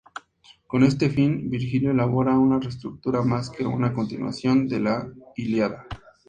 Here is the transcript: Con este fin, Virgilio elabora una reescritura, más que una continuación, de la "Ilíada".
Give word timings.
Con 0.65 0.81
este 0.81 1.11
fin, 1.11 1.47
Virgilio 1.51 1.91
elabora 1.91 2.35
una 2.35 2.59
reescritura, 2.59 3.21
más 3.21 3.51
que 3.51 3.67
una 3.67 3.93
continuación, 3.93 4.67
de 4.67 4.79
la 4.79 5.07
"Ilíada". 5.35 5.85